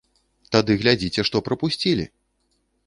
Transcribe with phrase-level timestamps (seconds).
[0.55, 2.05] Тады глядзіце, што прапусцілі!